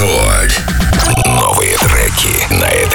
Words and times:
Рекорд. 0.00 0.62
Новые 1.26 1.76
треки 1.76 2.54
на 2.54 2.64
этом. 2.64 2.89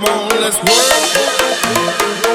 Come 0.00 0.08
on, 0.08 0.40
let's 0.40 0.56
work. 0.62 2.29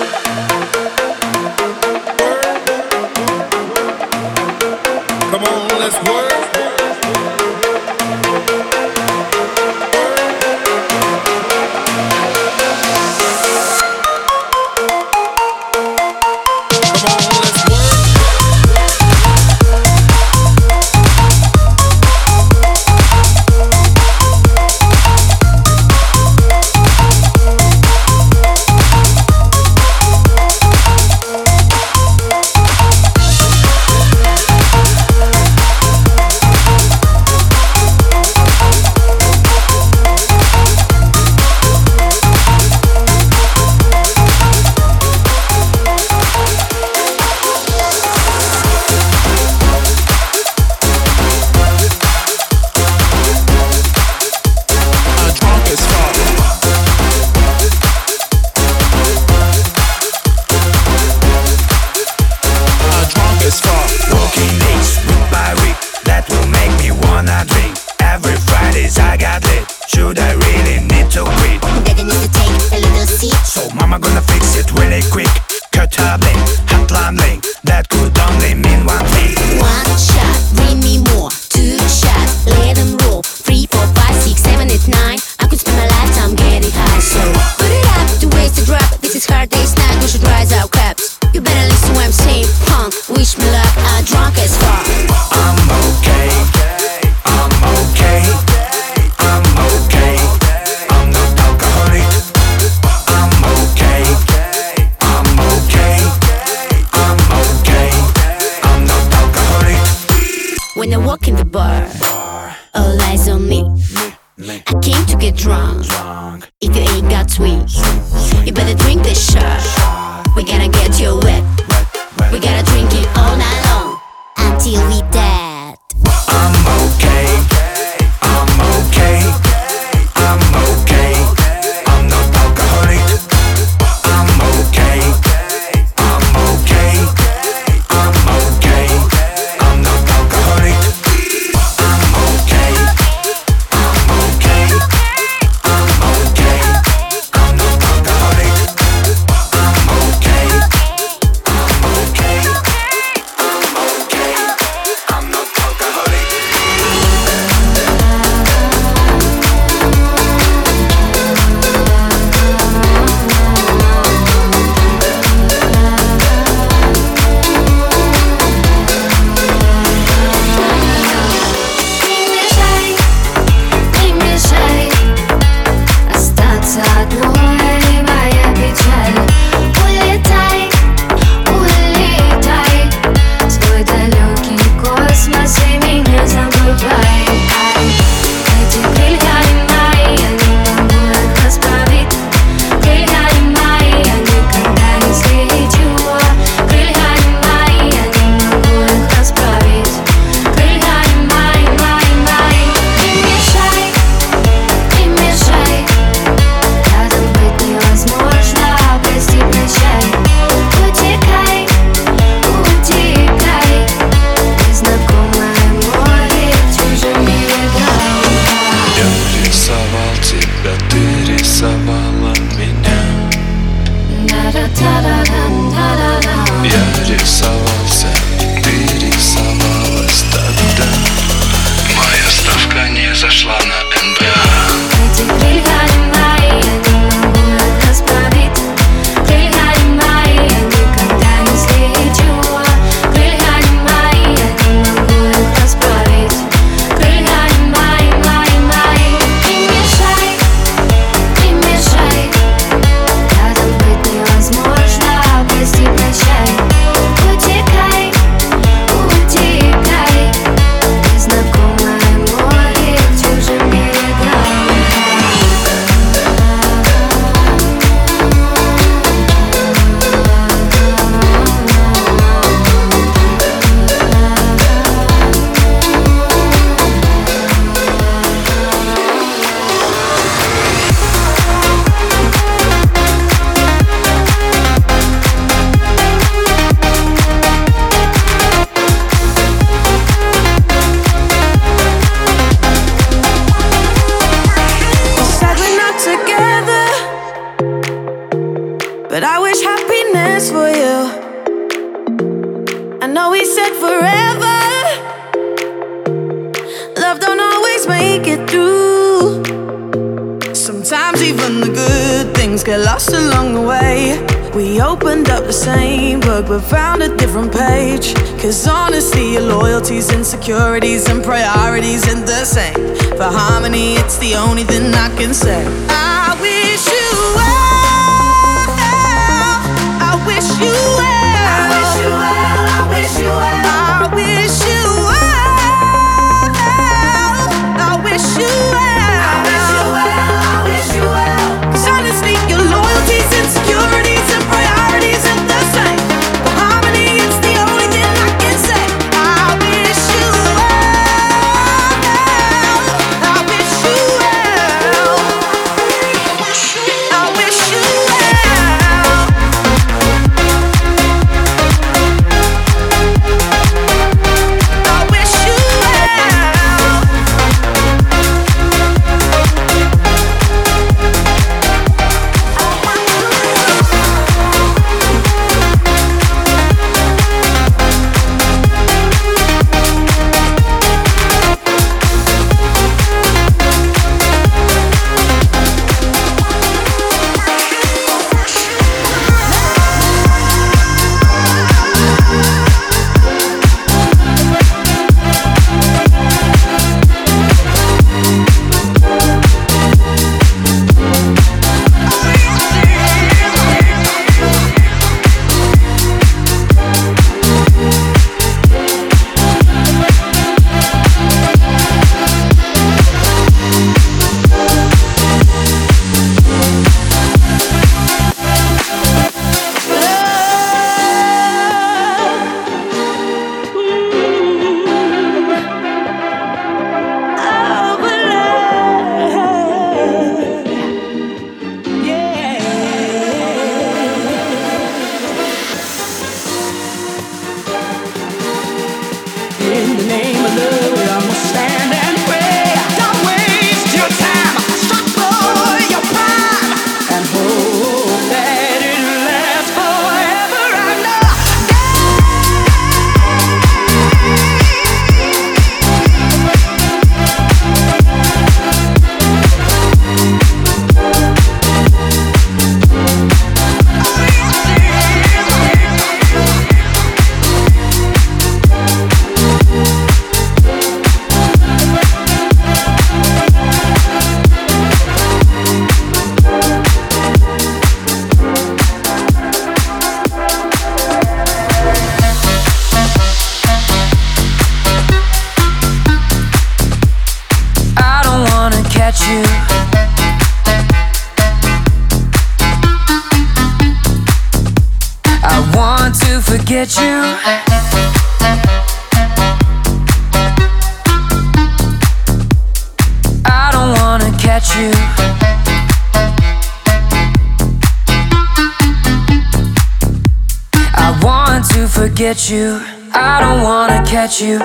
you. 512.50 512.80
I 513.14 513.40
don't 513.40 513.64
wanna 513.64 514.04
catch 514.06 514.42
you. 514.42 514.60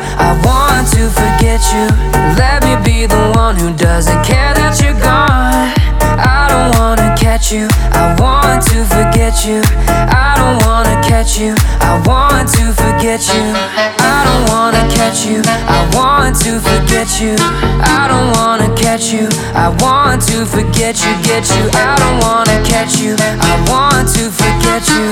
you. 19.08 19.28
I 19.54 19.68
want 19.80 20.20
to 20.28 20.44
forget 20.44 21.00
you, 21.00 21.12
get 21.22 21.48
you. 21.48 21.70
I 21.72 21.96
don't 21.96 22.20
wanna 22.20 22.62
catch 22.68 22.98
you. 22.98 23.16
I 23.18 23.54
want 23.70 24.08
to 24.16 24.30
forget 24.30 24.86
you. 24.88 25.08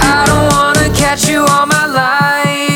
I 0.00 0.24
don't 0.26 0.46
wanna 0.54 0.94
catch 0.94 1.28
you 1.28 1.44
all 1.44 1.66
my 1.66 1.86
life. 1.86 2.71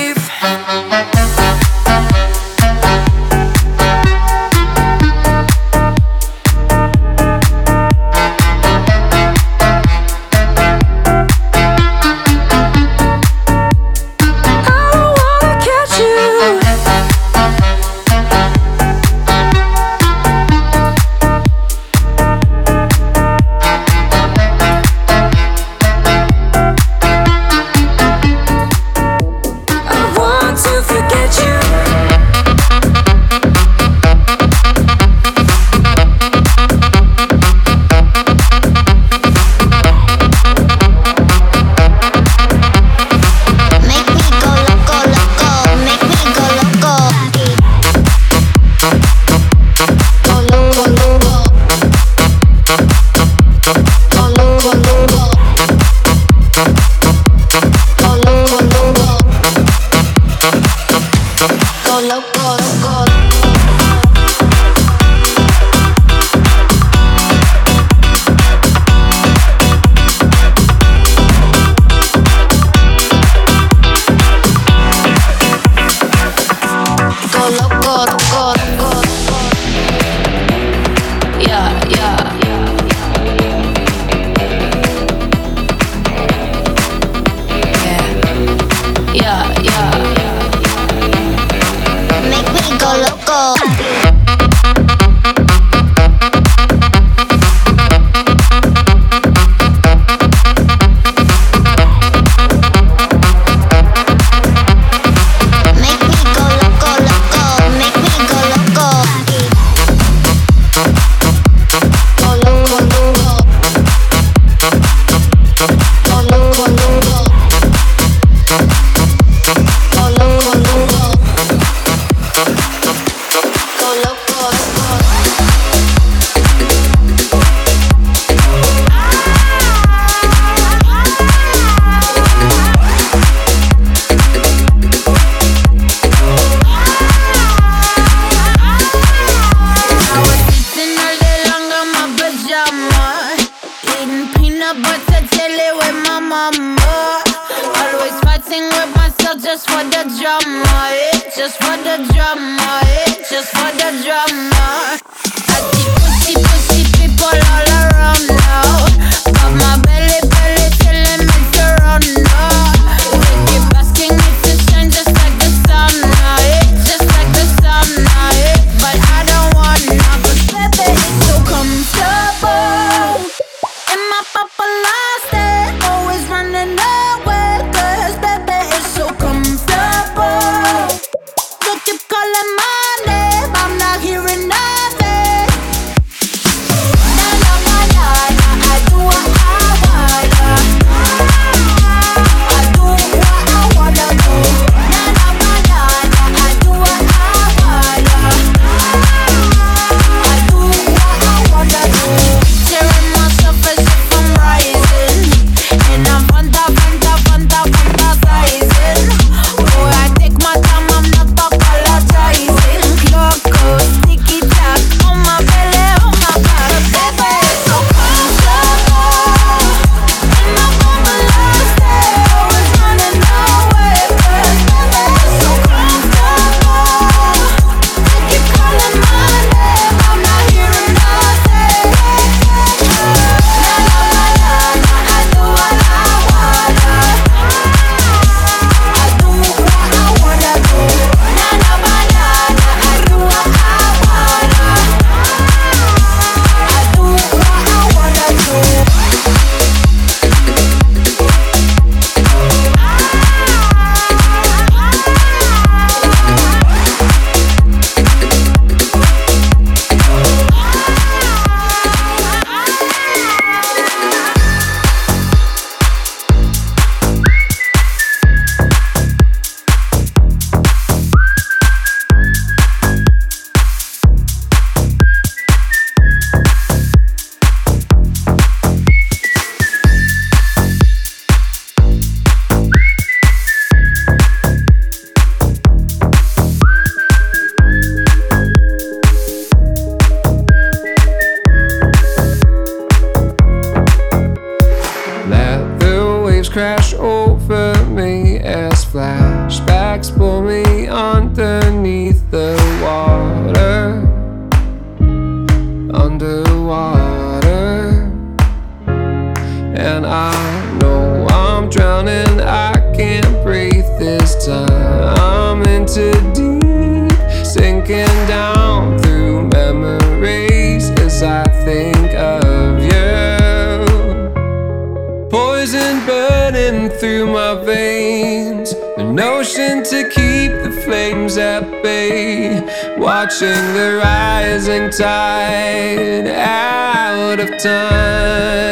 Poison 325.66 325.98
burning 326.06 326.90
through 326.90 327.26
my 327.26 327.56
veins. 327.64 328.72
The 328.96 329.02
notion 329.02 329.82
to 329.82 330.08
keep 330.10 330.52
the 330.52 330.70
flames 330.84 331.36
at 331.38 331.82
bay. 331.82 332.60
Watching 332.96 333.48
the 333.74 333.98
rising 334.00 334.90
tide 334.90 336.28
out 336.28 337.40
of 337.40 337.48
time. 337.60 338.62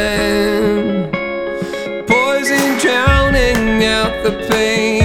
Poison 2.07 2.77
drowning 2.79 3.83
out 3.83 4.13
the 4.23 4.31
pain. 4.49 5.04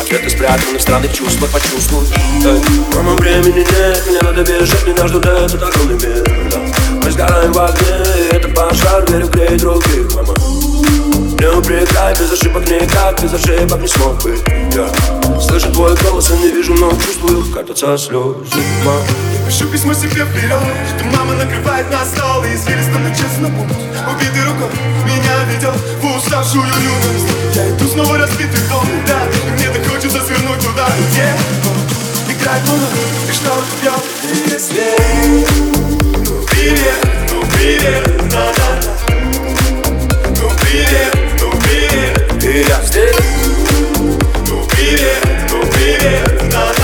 Ответы 0.00 0.30
спрятаны 0.30 0.78
в 0.78 0.82
странных 0.82 1.12
чувствах, 1.12 1.50
почувствуй 1.50 2.06
Эй, 2.44 2.60
Мама, 2.94 3.14
времени 3.16 3.60
нет, 3.60 4.04
мне 4.06 4.20
надо 4.20 4.42
бежать, 4.42 4.86
меня 4.86 5.08
ждут 5.08 5.26
этот 5.26 5.62
огромный 5.62 5.94
мир. 5.94 6.24
Мы 7.02 7.10
сгораем 7.10 7.52
в 7.52 7.58
огне, 7.58 8.28
это 8.30 8.48
пожар, 8.48 9.04
верю, 9.10 9.28
греет 9.28 9.60
других, 9.60 10.14
мама. 10.14 10.34
Не 11.38 11.46
упрекай, 11.58 12.14
без 12.14 12.32
ошибок 12.32 12.68
никак, 12.68 13.22
без 13.22 13.34
ошибок 13.34 13.80
не 13.80 13.88
смог 13.88 14.22
бы 14.22 14.38
я. 14.74 15.40
Слышу 15.40 15.72
твой 15.72 15.94
голос, 15.96 16.30
и 16.30 16.34
не 16.34 16.48
вижу, 16.48 16.74
но 16.74 16.90
чувствую, 16.92 17.44
катятся 17.52 17.98
слезы, 17.98 18.62
мам 18.84 19.33
Пишу 19.46 19.66
письмо 19.68 19.92
себе 19.92 20.24
вперед 20.24 20.58
Что 20.88 21.04
мама 21.16 21.34
накрывает 21.34 21.90
на 21.90 22.04
стол 22.04 22.44
И 22.44 22.54
извилисто 22.54 22.98
на 22.98 23.10
честном 23.14 23.52
путь 23.54 23.76
Убитый 24.10 24.44
рукой 24.44 24.70
меня 25.04 25.44
ведет 25.44 25.74
В 26.00 26.16
уставшую 26.16 26.64
юность. 26.64 27.28
Я 27.54 27.68
иду 27.70 27.86
снова 27.86 28.18
разбитый 28.18 28.60
дом, 28.68 28.86
да 29.06 29.20
И 29.46 29.50
мне 29.52 29.68
так 29.68 29.86
хочется 29.86 30.20
свернуть 30.24 30.60
туда, 30.60 30.86
где 31.10 31.34
ну, 31.64 32.32
Играет 32.32 32.62
луна 32.68 32.86
и 33.28 33.32
что-то 33.32 33.64
пьет 33.80 34.02
И 34.32 34.50
если 34.50 34.96
Ну 36.24 36.46
привет, 36.46 37.00
ну 37.30 37.42
привет, 37.54 38.30
да-да-да 38.30 38.94
Ну 40.40 40.50
привет, 40.62 41.14
ну 41.40 41.50
привет 41.60 42.44
И 42.44 42.66
я 42.66 42.82
здесь 42.82 43.16
Ну 44.48 44.66
привет, 44.70 45.22
ну 45.50 45.60
привет, 45.70 46.50
да-да-да 46.50 46.83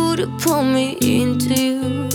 to 0.21 0.27
pull 0.37 0.63
me 0.63 0.97
into 1.01 1.55
you. 1.55 2.09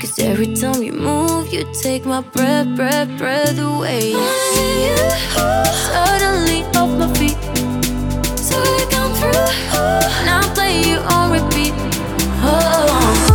Cause 0.00 0.18
every 0.18 0.54
time 0.54 0.82
you 0.82 0.94
move, 0.94 1.52
you 1.52 1.70
take 1.74 2.06
my 2.06 2.22
breath, 2.22 2.74
breath, 2.74 3.10
breath 3.18 3.58
away. 3.58 4.12
Suddenly 5.92 6.62
off 6.78 6.90
my 6.98 7.12
feet. 7.18 7.36
So 8.38 8.56
we 8.58 8.86
come 8.90 9.12
through. 9.18 9.50
Now 10.24 10.40
play 10.54 10.80
you 10.80 10.96
on 11.14 11.32
repeat. 11.32 11.74
Oh, 12.42 13.29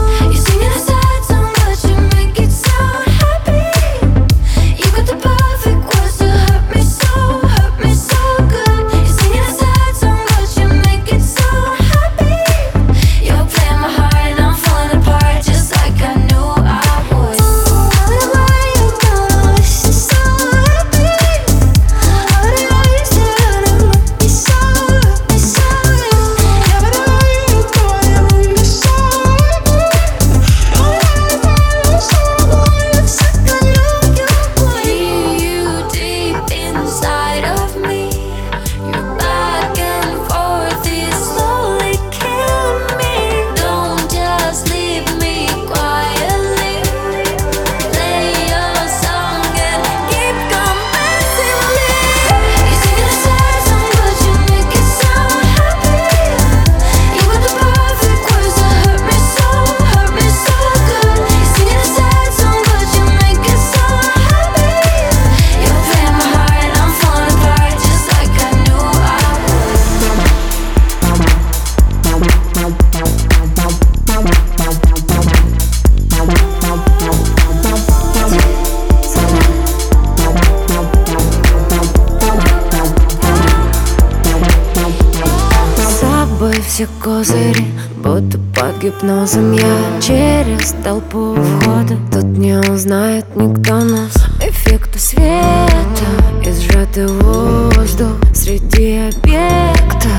гипнозом. 88.86 89.52
Я 89.54 90.02
через 90.02 90.76
толпу 90.84 91.34
входа. 91.34 91.98
Тут 92.12 92.24
не 92.38 92.58
узнает 92.60 93.26
никто 93.36 93.80
нас. 93.80 94.14
Эффекта 94.40 95.00
света 95.00 96.06
И 96.44 96.52
сжатый 96.52 97.08
воздух 97.08 98.18
Среди 98.34 99.10
объектов 99.10 100.12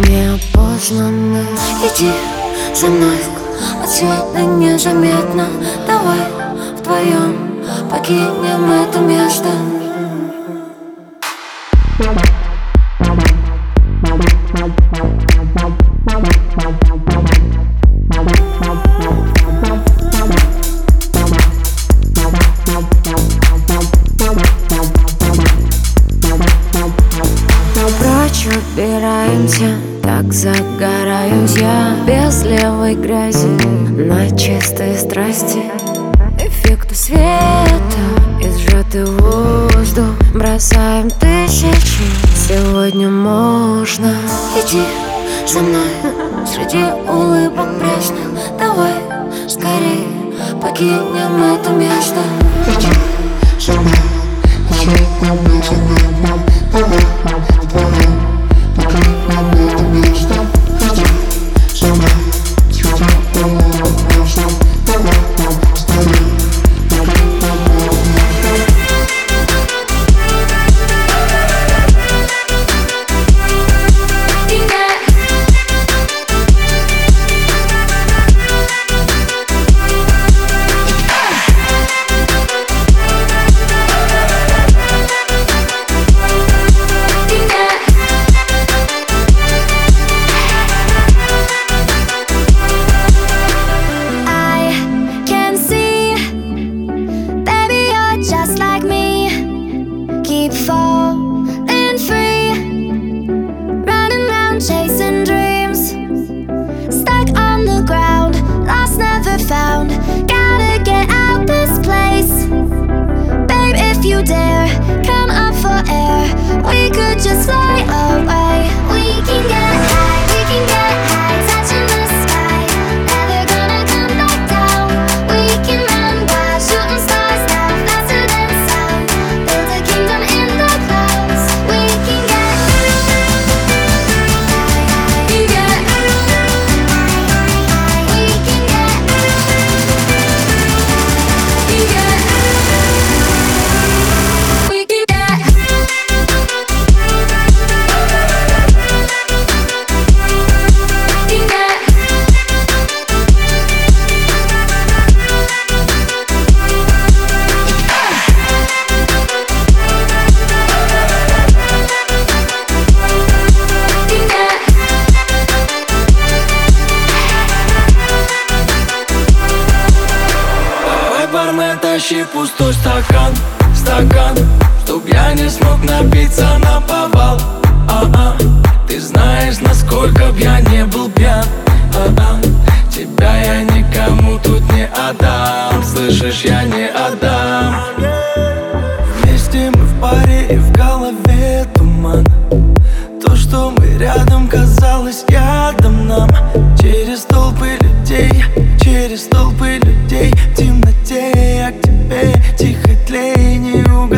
неопознанных. 0.00 1.46
Иди 1.84 2.10
за 2.74 2.88
мной. 2.88 3.18
Отсюда 3.82 4.40
незаметно. 4.58 5.46
Давай 5.86 6.20
вдвоем 6.78 7.64
покинем 7.90 8.70
это 8.70 8.98
место. 9.00 9.48
Thank 11.98 12.26
you. 12.26 12.41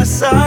side. 0.05 0.43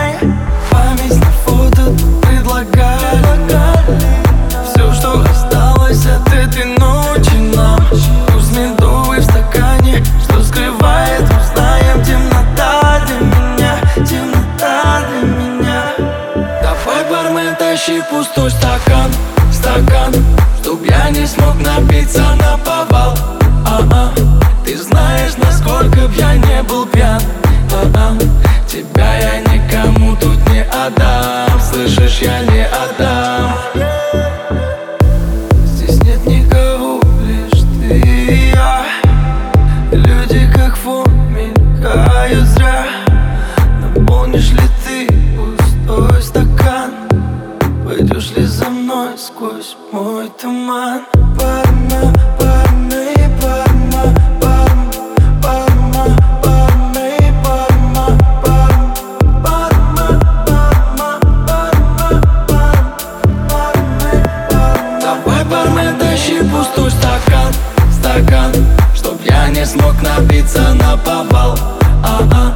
пустой 66.43 66.91
стакан, 66.91 67.54
стакан 67.91 68.52
Чтоб 68.95 69.19
я 69.26 69.50
не 69.50 69.65
смог 69.65 69.95
напиться 70.02 70.73
на 70.73 70.97
повал? 70.97 71.58
А-а, 72.04 72.54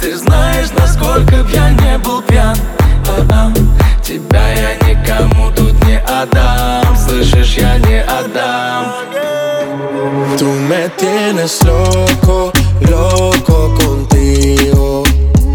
ты 0.00 0.16
знаешь, 0.16 0.68
насколько 0.76 1.42
б 1.42 1.50
я 1.52 1.70
не 1.70 1.98
был 1.98 2.22
пьян? 2.22 2.56
А-а, 3.06 3.52
тебя 4.02 4.52
я 4.52 4.74
никому 4.88 5.50
тут 5.52 5.72
не 5.84 5.98
отдам 5.98 6.96
Слышишь, 6.96 7.56
я 7.56 7.78
не 7.78 8.02
отдам. 8.02 8.86
Ты 10.38 10.44
меня 10.44 10.88
tienes 10.96 11.62
loco, 11.62 12.52
loco 12.80 13.74
contigo. 13.74 15.04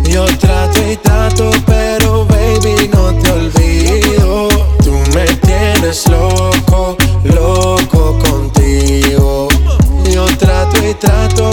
Yo 0.06 0.26
trato 0.40 0.80
y 0.90 0.96
trato, 0.98 1.52
pero 1.66 2.26
baby 2.26 2.90
no 2.94 3.14
te 3.20 3.32
olvido. 3.32 4.48
Tú 4.84 4.94
me 5.14 5.26
tienes 5.42 6.08
loco, 6.08 6.96
loco 7.00 7.07
contigo. 8.20 9.48
Yo 10.12 10.26
trato 10.38 10.78
y 10.88 10.94
trato, 10.94 11.52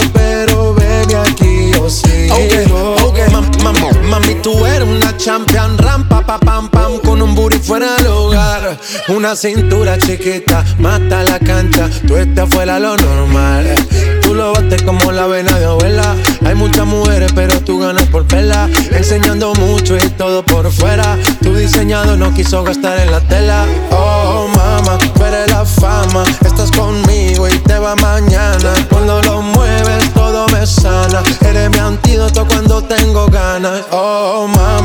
Okay, 2.35 2.65
okay. 3.01 3.29
Mam, 3.31 3.49
mam, 3.63 4.09
mami, 4.09 4.35
tú 4.41 4.65
eres 4.65 4.87
una 4.87 5.15
champion, 5.17 5.77
rampa, 5.77 6.21
pa, 6.25 6.37
pam, 6.37 6.69
pam, 6.69 6.99
con 6.99 7.21
un 7.21 7.33
booty 7.33 7.59
fuera 7.59 7.95
del 7.95 8.07
hogar. 8.07 8.77
Una 9.07 9.35
cintura 9.35 9.97
chiquita, 9.97 10.63
mata 10.79 11.23
la 11.23 11.39
cancha, 11.39 11.89
tú 12.07 12.17
estás 12.17 12.49
fuera 12.49 12.79
lo 12.79 12.97
normal. 12.97 13.73
Tú 14.21 14.33
lo 14.33 14.53
bates 14.53 14.81
como 14.81 15.11
la 15.11 15.27
vena 15.27 15.57
de 15.59 15.65
abuela. 15.65 16.15
Hay 16.45 16.55
muchas 16.55 16.85
mujeres, 16.85 17.31
pero 17.35 17.61
tú 17.61 17.79
ganas 17.79 18.07
por 18.09 18.27
vela. 18.27 18.67
Enseñando 18.91 19.53
mucho 19.53 19.95
y 19.95 20.09
todo 20.09 20.43
por 20.43 20.71
fuera. 20.71 21.17
Tu 21.43 21.53
diseñado 21.55 22.17
no 22.17 22.33
quiso 22.33 22.63
gastar 22.63 22.99
en 22.99 23.11
la 23.11 23.21
tela. 23.21 23.65
Oh, 23.91 24.47
mama, 24.55 24.97
tú 24.97 25.23
eres 25.23 25.51
la 25.51 25.63
fama. 25.63 26.23
Estás 26.43 26.71
conmigo 26.71 27.47
y 27.47 27.57
te 27.59 27.77
va 27.77 27.95
mañana. 27.97 28.73
Cuando 28.89 29.21
lo 29.21 29.43
mueves, 29.43 30.04
me 30.51 30.65
sana. 30.67 31.23
Eres 31.41 31.69
mi 31.69 31.79
antídoto 31.79 32.45
cuando 32.45 32.81
tengo 32.83 33.27
ganas. 33.27 33.85
Oh, 33.91 34.47
mama, 34.47 34.84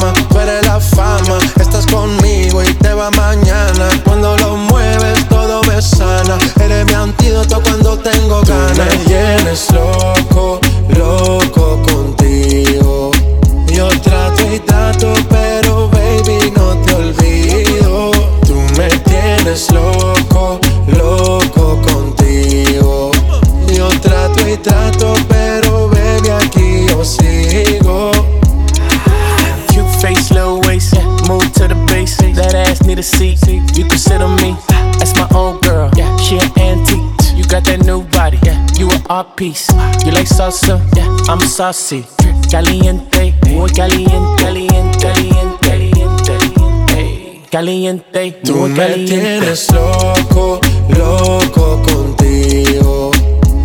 Caliente, 42.50 43.34
muy 43.50 43.70
caliente, 43.72 44.42
caliente, 44.42 44.98
caliente, 44.98 45.58
caliente, 45.60 47.42
caliente, 47.50 48.40
Tú 48.42 48.54
muy 48.56 48.70
me 48.70 48.86
tienes 49.04 49.70
loco, 49.70 50.58
loco 50.88 51.82
contigo. 51.82 53.10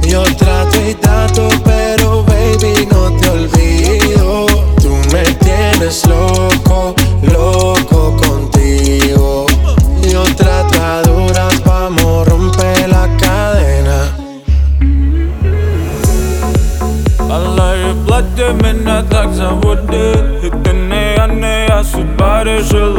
Yo 0.05 0.23
trato 0.35 0.77
y 0.85 0.93
trato, 0.95 1.47
pero 1.63 2.21
baby 2.25 2.85
no 2.91 3.13
te 3.13 3.29
olvido. 3.29 4.45
Tú 4.81 4.89
me 5.13 5.23
tienes 5.35 6.05
loco, 6.05 6.95
loco 7.21 8.17
contigo. 8.17 9.14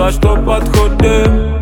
Решила, 0.07 0.11
что 0.11 0.37
подходим 0.37 1.57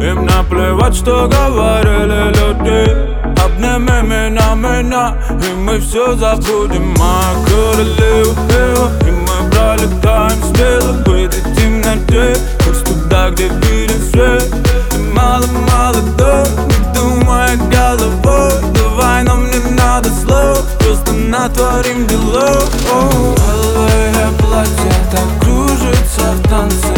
Им 0.00 0.26
наплевать, 0.26 0.94
что 0.94 1.28
говорили 1.28 2.28
люди 2.28 3.16
Обними 3.44 4.02
меня, 4.02 4.54
меня, 4.54 5.16
и 5.30 5.54
мы 5.54 5.78
все 5.80 6.14
забудем 6.16 6.94
Моя 6.98 7.34
королева, 7.46 8.90
и 9.06 9.10
мы 9.10 9.50
пролетаем 9.50 10.42
смело 10.42 10.92
В 11.04 11.08
этой 11.08 11.42
темноте, 11.54 12.36
хоть 12.64 12.84
туда, 12.84 13.30
где 13.30 13.48
виден 13.48 14.00
свет 14.10 14.44
Ты 14.90 14.98
мало-мало 15.14 15.96
не 15.96 16.94
думай 16.94 17.56
головой 17.70 18.52
Давай, 18.74 19.22
нам 19.22 19.44
не 19.50 19.58
надо 19.76 20.08
слов, 20.10 20.64
просто 20.78 21.12
натворим 21.12 22.06
делов 22.06 22.70
Алое 22.92 24.28
платье 24.38 24.92
так 25.10 25.40
кружится 25.40 26.32
в 26.32 26.48
танце 26.48 26.96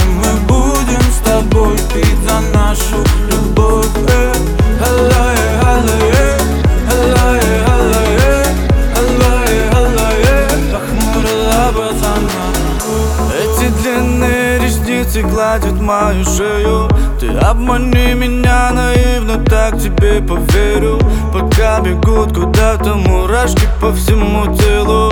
ресницы 15.19 15.23
гладят 15.23 15.81
мою 15.81 16.25
шею. 16.25 16.89
Ты 17.21 17.29
обмани 17.39 18.15
меня 18.15 18.71
наивно, 18.73 19.45
так 19.45 19.79
тебе 19.79 20.21
поверю. 20.21 20.99
Пока 21.33 21.81
бегут 21.81 22.35
куда-то 22.35 22.95
мурашки 22.95 23.67
по 23.81 23.93
всему 23.93 24.55
телу 24.57 25.08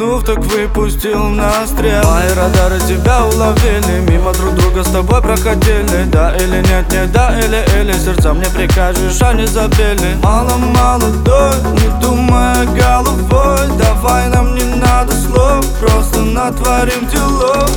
не 0.00 0.06
моргнув, 0.06 0.24
так 0.24 0.38
выпустил 0.38 1.28
на 1.28 1.66
стрел 1.66 2.02
Мои 2.04 2.28
радары 2.34 2.78
тебя 2.80 3.24
уловили 3.24 4.00
Мимо 4.08 4.32
друг 4.32 4.54
друга 4.54 4.82
с 4.82 4.88
тобой 4.88 5.20
проходили. 5.20 6.04
Да 6.10 6.34
или 6.36 6.66
нет, 6.68 6.90
не 6.90 7.06
да 7.06 7.38
или 7.38 7.64
или 7.80 7.92
Сердца 7.92 8.32
мне 8.32 8.46
прикажешь, 8.46 9.20
они 9.22 9.46
забили 9.46 10.16
Мало-мало 10.22 11.10
дой, 11.24 11.54
не 11.72 12.00
думая 12.00 12.64
головой. 12.66 13.68
Давай 13.78 14.28
нам 14.28 14.54
не 14.54 14.64
надо 14.76 15.12
слов 15.12 15.64
Просто 15.80 16.20
натворим 16.20 17.06
делов 17.08 17.70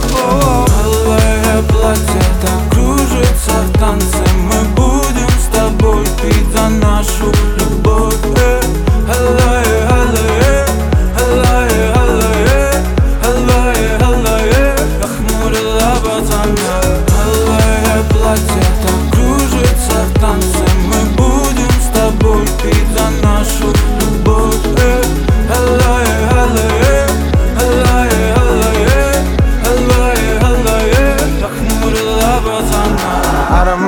Алое 0.83 1.62
платье 1.69 2.21
так 2.41 2.71
кружится 2.71 3.51
в 3.67 3.79
танце 3.79 4.23
Мы 4.38 4.63
будем 4.75 5.29
с 5.29 5.53
тобой. 5.53 6.05
Пить 6.21 6.51
за 6.53 6.69
нашу 6.69 7.31
любовь 7.57 8.62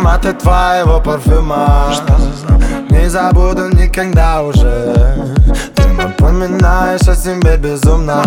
Ароматы 0.06 0.34
твоего 0.34 1.02
парфюма. 1.02 1.92
Не 2.92 3.10
забуду 3.10 3.70
никогда 3.70 4.44
уже. 4.44 4.94
Ты 5.74 5.88
напоминаешь 5.94 7.08
о 7.08 7.16
себе 7.16 7.58
безумно. 7.58 8.24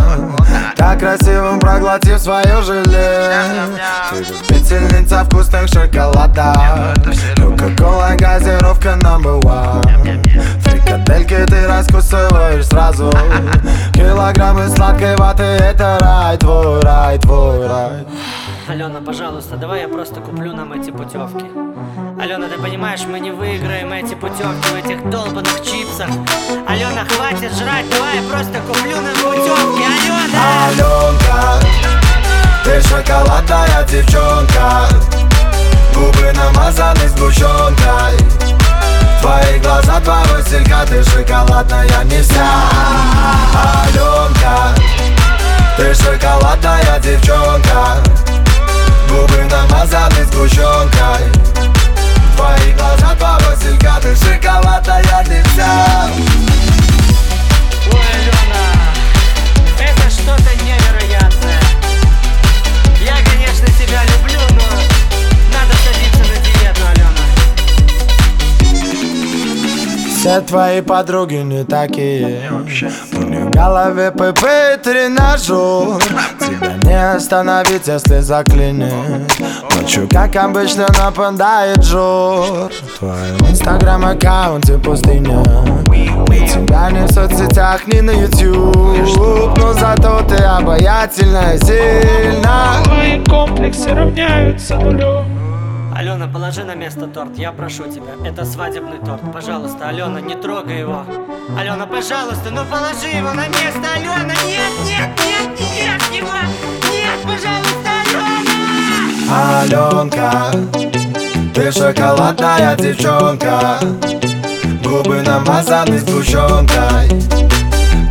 Так 0.77 0.99
красивым 0.99 1.61
проглотив 1.61 2.19
свое 2.19 2.63
желе. 2.63 3.31
Ты 4.11 4.25
любительница 4.25 5.25
вкусных 5.25 5.69
шоколадов 5.69 6.57
Кока-кола, 7.37 8.17
газировка 8.19 8.99
number 9.01 9.41
one. 9.41 10.61
Фрикадельки 10.63 11.47
ты 11.47 11.65
раскусываешь 11.69 12.67
сразу. 12.67 13.13
Килограммы 13.95 14.69
сладкой 14.69 15.15
ваты 15.15 15.45
Это 15.45 15.97
рай 16.01 16.37
твой, 16.39 16.81
рай 16.81 17.19
твой, 17.19 17.69
рай 17.69 18.05
Алена, 18.69 19.01
пожалуйста, 19.01 19.57
давай 19.57 19.81
я 19.81 19.89
просто 19.89 20.21
куплю 20.21 20.53
нам 20.53 20.75
эти 20.75 20.91
путевки. 20.91 21.47
Алена, 22.21 22.49
ты 22.49 22.61
понимаешь, 22.61 23.01
мы 23.07 23.19
не 23.19 23.31
выиграем 23.31 23.91
эти 23.95 24.15
путевки 24.15 24.69
в 24.69 24.75
этих 24.75 25.09
долбанных 25.09 25.63
чипсах. 25.65 26.11
Алена, 26.69 27.07
хватит 27.07 27.51
жрать, 27.55 27.89
давай 27.91 28.17
я 28.17 28.23
просто 28.31 28.61
куплю 28.67 28.97
нам 29.01 29.15
путевки. 29.15 29.85
Алена! 29.85 30.19
Аленка, 30.69 31.65
ты 32.63 32.83
шоколадная 32.83 33.87
девчонка 33.89 34.87
Губы 35.95 36.33
намазаны 36.35 37.09
сгущенкой 37.09 38.19
Твои 39.23 39.59
глаза, 39.61 39.99
два 40.01 40.23
василька, 40.31 40.85
ты 40.87 41.03
шоколадная 41.05 42.05
не 42.05 42.21
вся 42.21 42.51
Аленка, 43.87 44.75
ты 45.79 45.95
шоколадная 45.95 47.01
девчонка 47.01 48.28
Губы 49.09 49.45
намазаны 49.51 50.25
сгущенкой 50.31 51.25
Твои 52.37 52.73
глаза, 52.75 53.15
два 53.17 53.39
василька, 53.41 53.99
ты 54.01 54.15
шоколадная 54.15 55.25
лица 55.27 56.48
Все 70.19 70.41
твои 70.41 70.81
подруги 70.81 71.37
не 71.37 71.63
такие. 71.63 72.51
У 72.51 73.23
них 73.23 73.45
в 73.45 73.51
голове 73.51 74.11
ПП 74.11 74.83
тренажер. 74.83 76.03
Тебя 76.41 76.75
не 76.83 77.15
остановить, 77.15 77.87
если 77.87 78.19
заклинит 78.19 78.93
Ночью, 79.77 80.09
как 80.11 80.35
обычно, 80.35 80.89
нападает 80.99 81.85
жор 81.85 82.73
В 82.73 82.99
твоем 82.99 83.37
инстаграм-аккаунте 83.49 84.79
пустыня 84.79 85.45
Тебя 86.27 86.91
не 86.91 87.07
в 87.07 87.13
соцсетях, 87.13 87.87
не 87.87 88.01
на 88.01 88.11
YouTube 88.11 89.57
Но 89.57 89.73
зато 89.73 90.23
ты 90.29 90.43
обаятельная, 90.43 91.59
сильна 91.59 92.83
Твои 92.83 93.25
комплексы 93.25 93.95
равняются 93.95 94.75
нулю 94.75 95.38
Алена, 95.99 96.29
положи 96.29 96.63
на 96.63 96.77
место 96.77 97.09
торт, 97.09 97.37
я 97.37 97.51
прошу 97.51 97.91
тебя. 97.91 98.13
Это 98.25 98.45
свадебный 98.45 98.99
торт. 99.05 99.21
Пожалуйста, 99.33 99.89
Алена, 99.89 100.21
не 100.21 100.37
трогай 100.37 100.79
его. 100.79 101.05
Алена, 101.59 101.87
пожалуйста, 101.87 102.51
ну 102.53 102.65
положи 102.67 103.09
его 103.09 103.33
на 103.33 103.49
место, 103.49 103.83
Алена! 103.97 104.33
Нет, 104.47 104.73
нет, 104.87 105.11
нет, 105.19 105.59
нет, 105.59 106.03
его! 106.13 106.31
Нет, 106.93 107.19
пожалуйста, 107.25 107.91
Алена! 108.05 109.61
Аленка, 109.61 110.53
ты 111.53 111.73
шоколадная 111.73 112.77
девчонка 112.77 113.81
Губы 114.85 115.21
намазаны 115.23 115.99
сгущенкой 115.99 117.09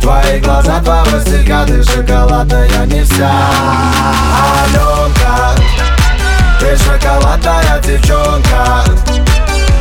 Твои 0.02 0.40
глаза, 0.40 0.80
два 0.80 1.04
василька, 1.04 1.64
ты 1.66 1.82
шоколадная 1.82 2.84
не 2.84 3.02
вся 3.02 3.32
Аленка, 4.62 5.67
ты 6.68 6.76
шоколадная 6.76 7.80
девчонка. 7.80 8.84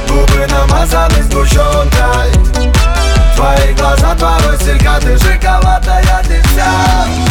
Губы 0.08 0.48
намазаны 0.48 1.22
сгущенкой 1.24 2.32
Твои 3.36 3.74
глаза, 3.74 4.16
два 4.16 4.38
василька 4.40 4.98
Ты 5.02 5.18
шоколадная 5.18 6.24
девчонка 6.24 7.27